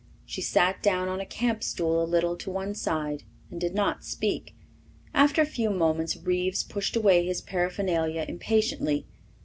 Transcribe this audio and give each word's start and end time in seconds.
She 0.25 0.41
sat 0.41 0.81
down 0.81 1.09
on 1.09 1.19
a 1.21 1.27
camp 1.27 1.61
stool 1.63 2.01
a 2.01 2.09
little 2.09 2.35
to 2.37 2.49
one 2.49 2.73
side 2.73 3.21
and 3.51 3.61
did 3.61 3.75
not 3.75 4.03
speak. 4.03 4.55
After 5.13 5.43
a 5.43 5.45
few 5.45 5.69
moments 5.69 6.17
Reeves 6.17 6.63
pushed 6.63 6.95
away 6.95 7.23
his 7.23 7.39
paraphernalia 7.39 8.25
impatiently. 8.27 9.05